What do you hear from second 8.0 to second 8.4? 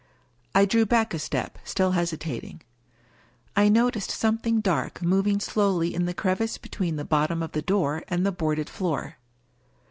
and the